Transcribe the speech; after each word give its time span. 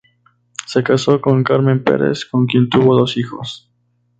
Se 0.65 0.81
casó 0.81 1.21
con 1.21 1.43
Carmen 1.43 1.83
Perez, 1.83 2.25
con 2.25 2.47
quien 2.47 2.69
tuvo 2.71 2.97
dos 2.97 3.17
hijos. 3.17 3.71